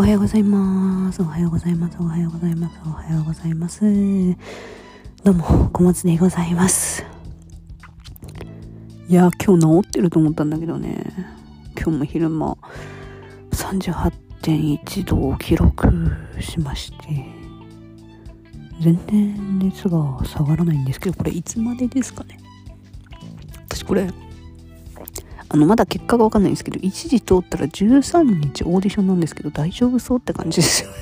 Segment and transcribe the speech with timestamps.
[0.00, 1.20] おはようございます。
[1.20, 1.98] おはようございます。
[2.00, 2.80] おはようございます。
[2.86, 3.82] おはようございます。
[3.82, 7.04] どうも、小松でございます。
[9.10, 11.04] いや、今日治ってると思ったんだけどね。
[11.76, 12.56] 今日も昼間、
[13.50, 15.92] 38.1度を記録
[16.40, 17.26] しまして、
[18.80, 22.38] 全然熱が下がらないんですけど、これいつまでですかね。
[23.68, 24.10] 私これ、
[25.52, 30.96] あの、まだ結果がわかんないんですけど、一時通ったら13日オーディションなんですけど、大丈夫そうって感じですよね。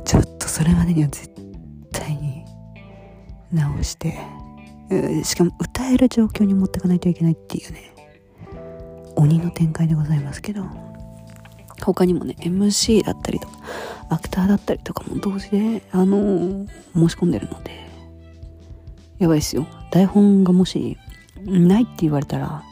[0.04, 1.30] ちょっとそれまでには絶
[1.92, 2.42] 対に
[3.52, 4.16] 直して、
[5.24, 7.94] しかも歌える状況に持ってかないといけないっていうね、
[9.16, 10.64] 鬼の展開でございますけど、
[11.82, 13.58] 他にもね、MC だったりとか、
[14.08, 17.72] アクターだったりとかも同時で、あのー、申し込んでるので、
[19.18, 19.66] やばいっすよ。
[19.90, 20.96] 台本がもし
[21.44, 22.62] ないって言われたら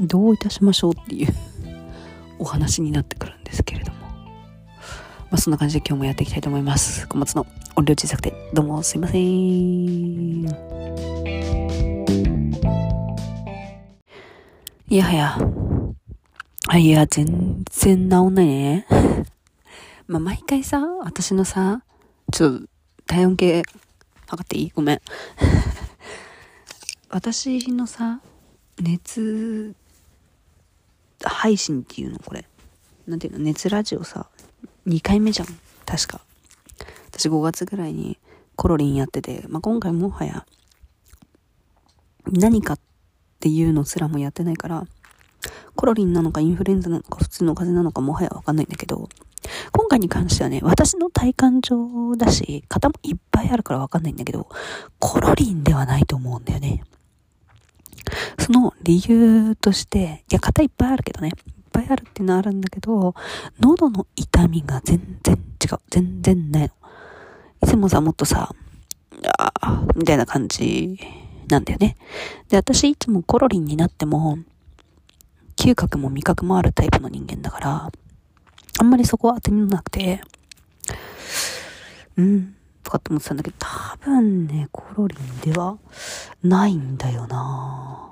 [0.00, 1.34] どういたしましょうっていう
[2.38, 3.98] お話になってくるんですけれども。
[5.30, 7.08] まあそんな感じで今日もやっていきたいと思います。
[7.08, 10.42] 小松の音量小さくてどうもすいません。
[14.88, 15.38] いやはや。
[16.68, 18.86] あいや全然治んないね。
[20.06, 21.82] まあ毎回さ私のさ
[22.30, 22.66] ちょっと
[23.06, 23.62] 体温計
[24.26, 24.70] 測っていい？
[24.70, 25.00] ごめん。
[27.14, 28.22] 私のさ、
[28.80, 29.74] 熱
[31.22, 32.46] 配信っていうのこれ。
[33.06, 33.40] なんていうの？
[33.40, 34.28] 熱ラジオさ、
[34.86, 35.48] 2回目じゃん。
[35.84, 36.22] 確か。
[37.08, 38.18] 私5月ぐらいに
[38.56, 40.46] コロリンやってて、まあ、今回もはや、
[42.28, 42.80] 何かっ
[43.40, 44.86] ていうのすらもやってないから、
[45.76, 49.10] コロリンなのかインフルエンザなのか普通の風邪なのかもはやわかんないんだけど、
[49.72, 54.48] 今回に関してはね、私の体感上だし、型もいっぱいあるからわかんないんだけど、
[54.98, 56.82] コロリンではないと思うんだよね。
[58.42, 61.28] その理由として、いや、型いっぱいあるけどね。
[61.28, 61.34] いっ
[61.72, 63.14] ぱいあるっていうのはあるんだけど、
[63.60, 65.78] 喉の痛みが全然違う。
[65.88, 66.68] 全然ないの。
[67.62, 68.52] いつもさ、もっとさ、
[69.38, 70.98] ああ、みたいな感じ
[71.48, 71.96] なんだよね。
[72.48, 74.38] で、私いつもコロリンになっても、
[75.56, 77.92] 嗅覚も味覚もあるタイプの人間だから、
[78.78, 80.20] あんまりそこは当てになくて、
[82.16, 85.78] うん、とかって思ってたんだけど、多分ね、コロリンでは
[86.42, 88.11] ないんだよなっ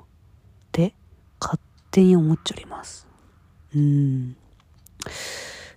[1.41, 1.59] 勝
[1.89, 3.07] 手に思っちゃいます。
[3.75, 4.35] うん。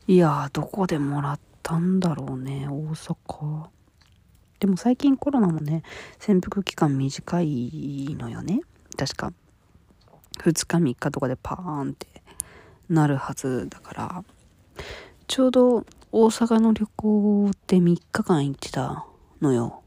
[0.07, 3.69] いやどこでもらったんだろうね、大阪。
[4.61, 5.83] でも最近コロナもね、
[6.19, 8.61] 潜伏期間短いのよね。
[8.97, 9.33] 確か。
[10.41, 12.07] 2日3日とかでパーンって
[12.89, 14.25] なるはずだから、
[15.27, 19.07] ちょうど大阪の旅行って3日間行ってた
[19.41, 19.83] のよ。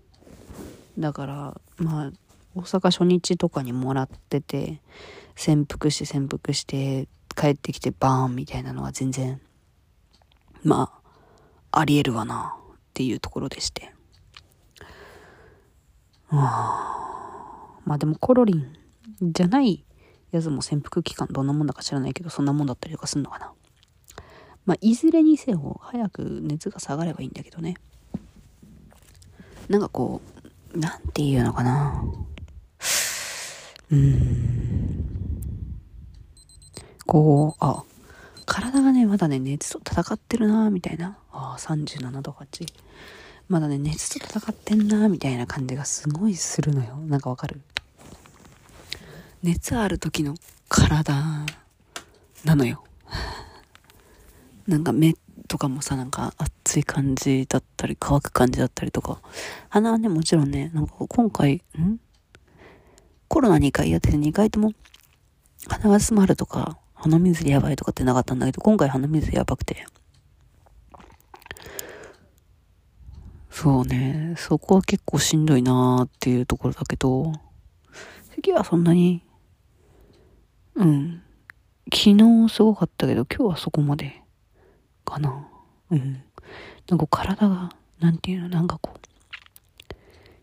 [0.98, 2.12] だから、まあ、
[2.58, 4.82] 大阪初日とかにもらってて、
[5.36, 9.40] 潜伏して潜伏して帰ってきてバーンみたいなのは全然、
[10.64, 10.92] ま
[11.72, 13.94] あ、あり得るわなっていうところでして。
[16.30, 18.74] あまあでもコロリン
[19.22, 19.86] じゃない
[20.32, 23.54] やつも潜伏期間どんなもんだか知らないけど、そんなもんだったりとかすんのかな。
[24.66, 27.76] まあ、いずれにせよ、早く熱が下がればいいんだけどね。
[29.70, 30.22] なんかこ
[30.74, 32.04] う、なんていうのかな。
[33.92, 35.06] うん。
[37.06, 37.84] こう、あ、
[38.46, 41.18] 体がね、まだね、熱と戦ってるなみたいな。
[41.32, 42.66] ああ、37度8。
[43.48, 46.98] まだね、熱と戦ってんなみたいな感じがすごいするのよ。
[46.98, 47.62] なんかわかる？
[49.44, 50.36] 熱ある時の
[50.68, 51.14] 体
[52.44, 52.84] なのよ。
[54.68, 55.16] なんか目
[55.48, 59.22] とかもさ、なんか熱い感じだったり、乾く感じだったりとか。
[59.70, 62.00] 鼻はね、もちろんね、なんか今回、ん？
[63.28, 64.74] コロナ2回やってて2回とも
[65.68, 69.86] 鼻が詰まるとか、鼻水やばいとかってなかったんだけど、今回鼻水やばくて。
[73.50, 77.34] そうね、そこは結構しんどいなーっていうところだけど、
[78.36, 79.24] 次はそんなに、
[80.76, 81.24] うん。
[81.92, 84.22] 昨日すごかったけど、今日はそこまで
[85.06, 85.48] かな。
[85.90, 86.24] うん。
[86.88, 89.00] なんか体が、なんていうの、なんかこう、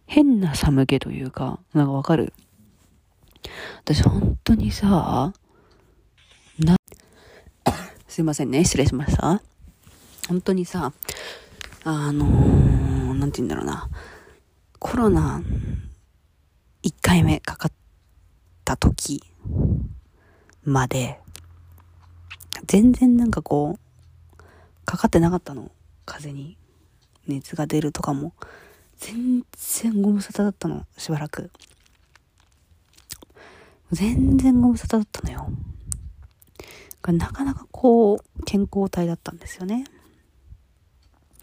[0.06, 2.32] 変な寒気というか、なんかわかる？
[3.78, 5.32] 私本当にさ、
[6.58, 6.76] な、
[8.08, 9.42] すいませんね、失礼しました。
[10.28, 10.92] 本当にさ、
[11.84, 13.88] あのー、なんて言うんだろうな、
[14.78, 15.42] コロナ、
[16.82, 17.72] 1回目かかっ
[18.64, 19.22] た時
[20.64, 21.20] まで、
[22.66, 25.70] 全然なんかこう、かかってなかったの。
[26.06, 26.56] 風に。
[27.26, 28.32] 熱が出るとかも。
[28.96, 30.86] 全然ご無沙汰だったの。
[30.96, 31.50] しばらく。
[33.94, 35.48] 全然ご無沙汰だったのよ。
[37.06, 39.84] なかなかこう、健康体だったんですよね。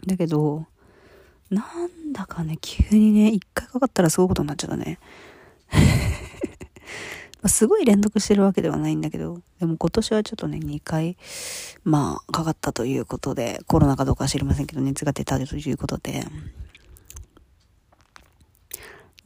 [0.06, 0.66] だけど、
[1.50, 4.98] なんだかね、急にね、一回かかったらすごいことになっちゃったね。
[7.46, 11.16] すごい連続してるわけではないんだけど、でも今年はちょっとね、2回、
[11.84, 16.26] まあ、かかったということで、コロナかどうかは知りませんけど、熱が出たということで、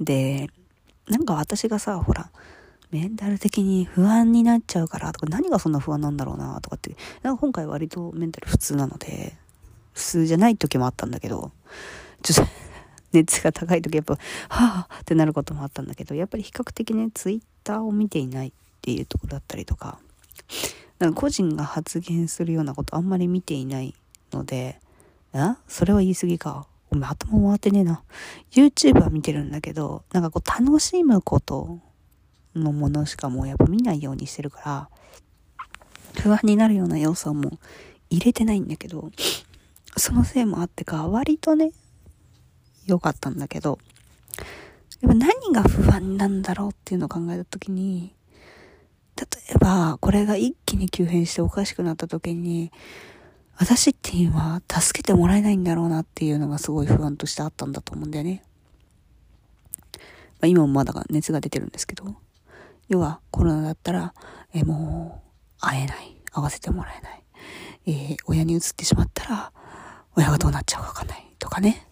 [0.00, 0.48] で、
[1.08, 2.30] なんか私がさ、ほら、
[2.98, 9.36] メンタル的に不安になっちゃうからとか、何がそんな不安なんだろうなとかって、なんか今回割とメンタル普通なので、
[9.92, 11.52] 普通じゃない時もあったんだけど、
[12.22, 12.52] ちょっと
[13.12, 19.98] 熱が高い時やっぱ、はぁってなることもあったんだけど、やっぱり比較的ね、ツイッターを見ていないっていうとこだったりとか、
[20.98, 23.94] なんか個人が発言するようなことあんまり見ていない
[24.32, 24.80] ので、
[25.34, 25.58] あ？
[25.68, 26.66] それは言い過ぎか。
[26.88, 28.02] ごめん、頭回ってねえな。
[28.52, 31.80] YouTube は見てるんだけど、なんかこう楽しむこと
[32.56, 34.88] のものしかもうやっぱ見ないようにしてるから、
[36.22, 37.58] 不安になるような要素も
[38.10, 39.10] 入れてないんだけど、
[39.96, 41.72] そのせいもあってか、割とね、
[42.86, 43.78] 良かったんだけど、
[45.00, 48.14] やっぱ何が不安なんだろうっていうのを考えたときに、
[49.16, 52.70] 例えば、これが一気に急変しておかしくなった時に、
[53.58, 58.42] 私って今、助けてもらえないんだろうなっていうのがすごい不安としてあったんだと思うんだよね。
[59.94, 60.00] ま
[60.42, 62.14] あ、今もまだ熱が出てるんですけど、
[62.88, 64.14] 要はコロナだったら、
[64.52, 66.16] えもう、会えない。
[66.32, 67.22] 会わせてもらえない。
[67.86, 69.52] えー、親に移ってしまったら、
[70.14, 71.26] 親がどうなっちゃうかわかんない。
[71.38, 71.86] とかね。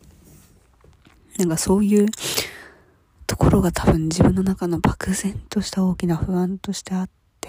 [1.39, 2.07] なんかそういう
[3.27, 7.11] ところが多分自分の中の漠然とした大きな不安としてあっ
[7.41, 7.49] て、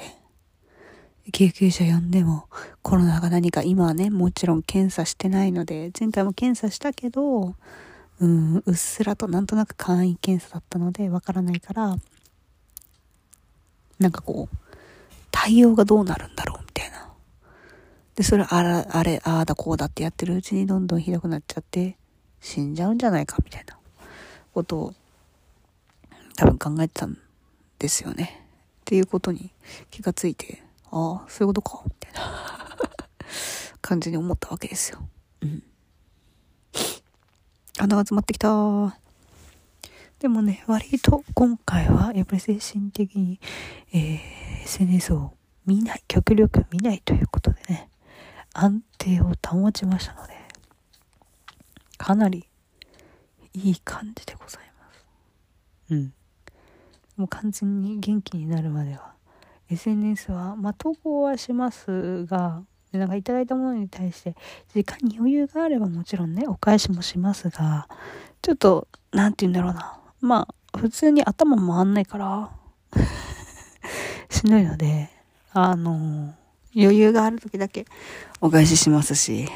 [1.32, 2.48] 救急車呼んでも
[2.82, 7.56] コロナが何か今はね、もちろん検査してないので、前回も検査したけど、
[8.20, 11.98] うん、うっすらとなんとなく簡易検査だったのでわからないから、
[14.00, 14.58] なんかこう、
[15.32, 17.10] 対応がどうなるんだろうみたいな。
[18.16, 21.98] で、それあら、あれ、ああだこうだってやってるうちにどんどんひどくなっちゃって、
[22.40, 23.78] 死んじゃうんじゃないかみたいな
[24.54, 24.94] ことを
[26.38, 27.18] 多分考えてたん
[27.80, 28.46] ですよね。
[28.82, 29.52] っていうことに
[29.90, 30.62] 気がついて、
[30.92, 32.78] ああ、そういうことか、みたいな
[33.82, 35.00] 感じに思ったわけですよ。
[35.42, 35.64] うん。
[37.78, 38.96] 穴が詰まってきた
[40.26, 43.40] でもね、割と今回はやっぱり精神的に、
[43.94, 45.34] えー、SNS を
[45.68, 47.92] 見ない、極力見ないということでね、
[48.52, 50.34] 安定を保ちましたので、
[52.00, 52.48] かなり
[53.54, 55.94] いい感じでございます。
[55.94, 56.14] うん。
[57.18, 59.14] もう完全に元気になるまでは
[59.70, 62.64] SNS は、まあ、投稿はしますが
[62.94, 64.36] なんかいただいたものに対して
[64.74, 67.88] 時間に余裕があればもちろんねお返しもしますが
[68.42, 72.52] ちょっと何て言うんだろうなまあ普通に頭回んないから
[74.30, 75.10] しんどいので
[75.54, 76.34] あの
[76.76, 77.86] 余裕がある時だけ
[78.42, 79.48] お返ししますし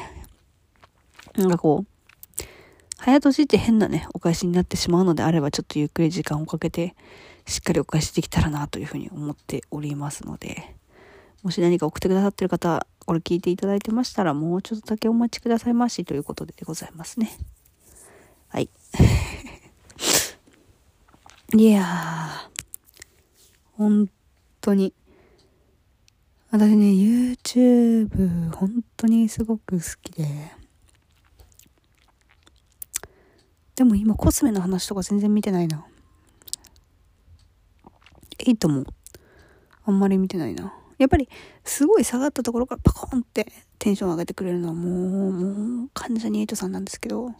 [1.36, 1.90] なんかこう
[3.02, 6.94] 早年って変なね、お返しになってしまうのであれば、ちょっとゆっくり時間をかけて、
[7.46, 10.74] しっかりお返しできたらなというふうに思っておりますので、
[11.42, 17.30] もし何か送ってくださってる方、これ聞いていただいてましたら、もうちょっとだけお待ちくださいましということででございますね。
[18.48, 18.68] はい。
[21.52, 21.86] いやー、
[23.76, 24.08] 本
[24.60, 24.94] 当に、
[26.52, 30.28] 私ね、YouTube、本当にすごく好きで、
[33.74, 35.84] でも今コスメの話とか全然見てないな。
[38.38, 38.84] エイトも
[39.84, 40.72] あんまり見てないな。
[40.98, 41.28] やっぱり
[41.64, 47.34] すごい下がったところからパコンってテンション上げてくれるのはもう、もう関ジャニエイトさんなんですけど、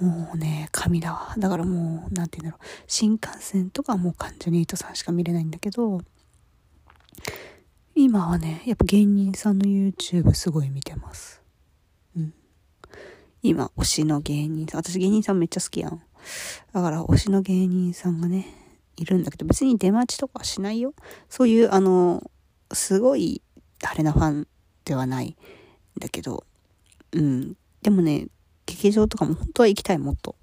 [0.00, 1.34] もうね、神だわ。
[1.38, 2.84] だからもう、なんて言うんだろう。
[2.86, 6.00] 新幹線とかもう関ジャニエイトさんしか見れないんだけど、
[7.94, 11.42] 今はね、やっぱ芸人さんの YouTube すごい見てます。
[12.16, 12.34] うん
[13.42, 16.02] 今、推しの芸人さん、私芸人さんめっちゃ好きやん。
[16.72, 18.46] だから、推しの芸人さんがね、
[18.96, 20.94] いるんだけど、別に出待ちとかしないよ。
[21.28, 22.30] そういう、あの、
[22.72, 23.42] すごい、
[23.82, 24.48] あれなファン
[24.84, 25.36] ではないん
[25.98, 26.44] だけど、
[27.12, 27.56] うん。
[27.82, 28.28] でもね、
[28.70, 30.36] 劇場とかも本当は行きたい、もっと。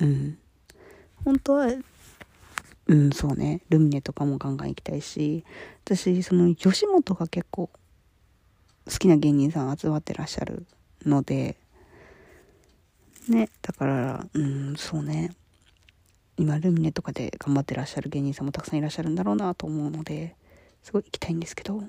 [0.00, 0.38] うん。
[1.24, 1.66] 本当は、
[2.86, 3.60] うん、そうね。
[3.68, 5.44] ルミネとかもガンガン行きたいし、
[5.84, 7.68] 私、その、吉本が結構、
[8.86, 10.66] 好きな芸人さん集まってらっしゃる
[11.04, 11.56] ので、
[13.28, 15.32] ね、だから、うん、そうね。
[16.38, 20.34] 今、ルミネとかで頑張ってらっしゃる芸人さんもたくさんいらっしゃるんだろうなと思うので、
[20.82, 21.82] すごい行きたいんですけど、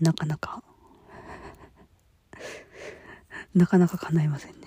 [0.00, 0.62] なかなか
[3.54, 4.66] なかなか叶いませんね。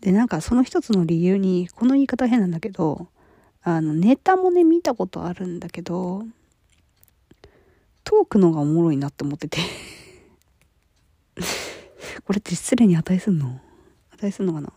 [0.00, 3.08] で、なんかその一つの理由に、この言い方変なんだけど、
[3.62, 6.24] あの、ネタもね、見たことあるんだけど、
[8.04, 9.58] トークのがおもろいなって思ってて
[12.24, 13.60] これって失礼に値すんの？
[14.16, 14.72] 値すんのかな？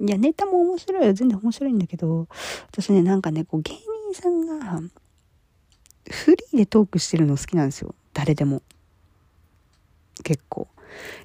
[0.00, 1.12] いや、ネタも面白いよ。
[1.14, 2.28] 全然面白いんだけど、
[2.72, 3.74] 私ね、なんかね、こう、芸
[4.12, 4.80] 人さんが、
[6.10, 7.94] フリーでトークしてるの好きなんですよ。
[8.12, 8.60] 誰でも。
[10.22, 10.68] 結構。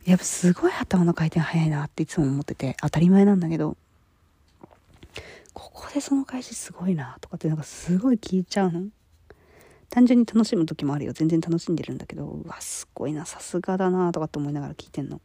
[0.06, 3.78] やっぱすごい頭の回転早いなっていつも思ってて、当たり前なんだけど、
[5.54, 8.84] ここでその返しすごいなとかってなんかすごい聞いちゃうの。
[9.90, 11.14] 単純に楽しむ時もあるよ。
[11.14, 15.18] 全然楽しんでるんだけど、うわ、すごいな、さすがだなとかって思いながら聞いてんの。
[15.18, 15.22] ま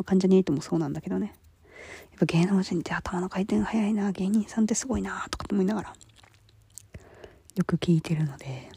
[0.00, 1.34] あ、関ジャニ∞もそうなんだけどね。
[2.12, 5.94] やっぱ芸能人って頭の回転早いな、芸人さんってすごいなとかって思いながら、
[7.56, 8.70] よく聞いてるので、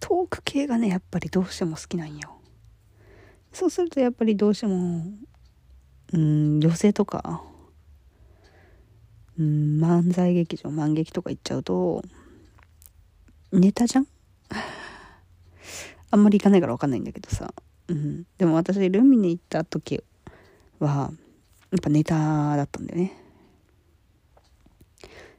[0.00, 2.35] トーク系がね、やっぱりどうしても好きなんよ。
[3.56, 5.02] そうするとやっぱりどうしても、
[6.12, 7.42] うん、女性とか、
[9.38, 12.02] うん、漫才劇場、漫劇とか行っちゃうと、
[13.52, 14.06] ネタじゃん？
[16.12, 17.54] あんまり行かないから分かんないんだけどさ。
[17.88, 18.26] うん。
[18.36, 20.04] でも私、ルミネ行った時
[20.78, 21.10] は、
[21.70, 23.12] やっぱネタだったんだよね。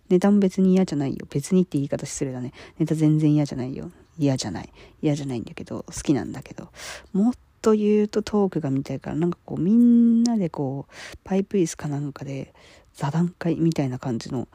[0.09, 1.27] ネタも別に嫌じゃないよ。
[1.29, 2.51] 別にって言い方失礼だね。
[2.79, 3.91] ネタ全然嫌じゃないよ。
[4.17, 4.73] 嫌じゃない。
[5.03, 6.71] 嫌じゃないんだけど、好きなんだけど。
[7.13, 12.53] もっと言うとトークが見たいから、なんかこうみんなでこう、パイプ椅子かなんかで
[12.93, 14.47] 座談会みたいな感じの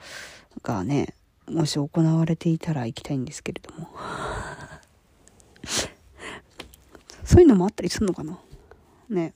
[0.62, 1.14] がね、
[1.48, 3.88] もし行われていたら行きたいんですけれども。
[7.24, 8.38] そういうのもあったりするのかな？
[9.08, 9.32] ね。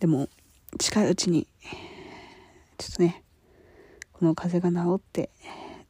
[0.00, 0.28] でも、
[0.78, 1.46] 近いうちに、
[2.78, 3.22] ちょっとね、
[4.12, 5.30] この風邪が治って、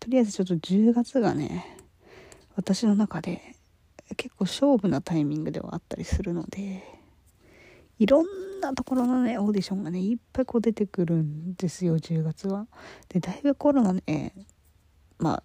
[0.01, 1.79] とりあえずちょっと10月がね、
[2.57, 3.55] 私の中で
[4.15, 6.83] 結構勝負なタイミングではあったりするので、
[7.99, 12.67] いろんなところのね、オーディションがね、いっぱいこう出てくるんですよ、10月は。
[13.09, 14.35] で、だいぶコロナね、
[15.19, 15.43] まあ、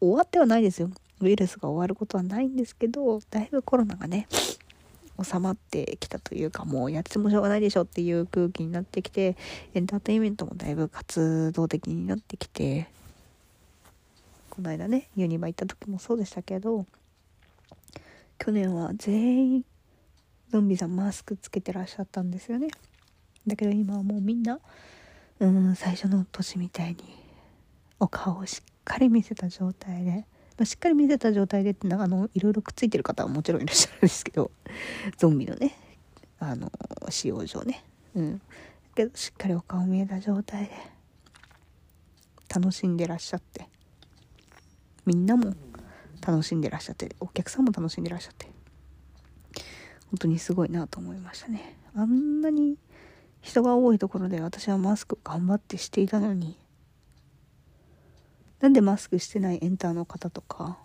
[0.00, 0.90] 終わってはないですよ。
[1.20, 4.28] ウイルスが終わることはないんですけど、だいぶコロナがね、
[5.22, 9.36] 収まってきたというかもうやってもしょうがないでしょっていう空気になってきて
[9.74, 12.88] エンターテインメントもだいぶ活動的になってきて
[14.50, 16.86] この間ねユニバ行った時もそうでしたけど
[18.38, 19.64] 去年は全員
[20.50, 22.68] ゾンビさんマスクつけてらっしゃったんですよね。
[23.46, 24.60] だけど今はもうみんな
[25.40, 26.96] うん最初の年みたいに
[28.00, 30.24] お顔をしっかり見せた状態で
[30.58, 34.50] まあ、しっかり見せた状態でってあのいろいろくっついてる方はもちろんいらっしゃるんですけど
[35.16, 35.76] ゾンビのね
[36.40, 36.70] あの
[37.08, 37.84] 使用上ね。
[38.14, 38.42] うん。
[38.94, 40.72] けどしっかりお顔見えた状態で
[42.52, 43.68] 楽しんでらっしゃって
[45.06, 45.54] みんなも
[46.20, 48.46] 楽しんでらっしゃってお客さんも楽しんでらっしゃって。
[50.10, 51.76] 本当にすごいなと思いましたね。
[51.94, 52.76] あんなに
[53.40, 56.56] 人が多いところで私はマスク頑張ってしていたのに。
[58.60, 60.78] なんでマスクしてないエンターの方とか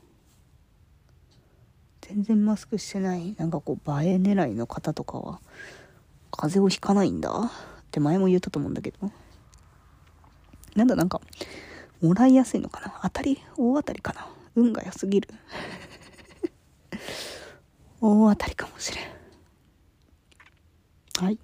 [2.02, 5.40] 全然マスクしてないなんかこう映え狙いの方とかは
[6.30, 7.52] 風邪をひかないんだっ
[7.90, 9.12] て前も言ったと思うんだけど。
[10.76, 11.22] なんだなんか
[12.02, 13.00] もらいやすいのかな？
[13.04, 14.28] 当たり大当たりかな？
[14.56, 15.30] 運が良すぎる
[18.02, 19.06] 大当たりかもしれん
[21.26, 21.40] はい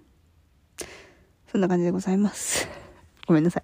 [1.52, 2.68] そんな感じでございます
[3.28, 3.64] ごめんなさい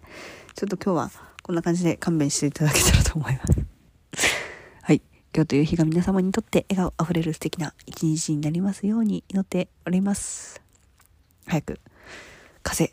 [0.56, 3.54] ちょっと今日はこんな感じで勘弁していただけたらと思います。
[4.82, 5.02] はい。
[5.32, 10.60] 今日という日が皆様にとって笑顔あふれる素敵な一日になりますように祈っております。
[11.46, 11.80] 早く、
[12.64, 12.92] 風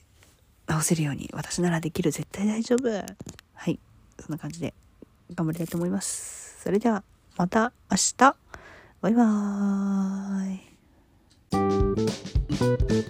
[0.69, 2.91] 邪治せるように私ならできる絶対大丈夫。
[2.91, 3.81] はい。
[4.21, 4.75] そんな感じで
[5.35, 6.61] 頑張りたいと思います。
[6.63, 7.03] それでは、
[7.37, 8.37] また明日。
[9.01, 10.55] バイバー
[12.99, 13.02] イ。